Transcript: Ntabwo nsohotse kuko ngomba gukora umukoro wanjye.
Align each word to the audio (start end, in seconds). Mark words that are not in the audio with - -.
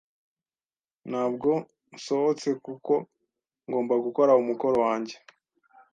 Ntabwo 1.09 1.49
nsohotse 1.93 2.49
kuko 2.65 2.93
ngomba 3.67 3.95
gukora 4.05 4.37
umukoro 4.41 4.77
wanjye. 4.87 5.15